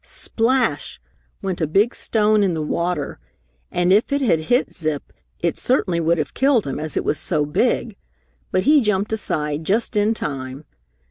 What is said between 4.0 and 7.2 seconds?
it had hit Zip, it certainly would have killed him as it was